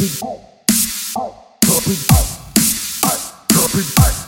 Copy. 0.00 0.40
Copy. 1.66 1.94
Copy. 3.02 3.84
Copy. 3.92 4.19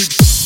Copy. 0.00 0.39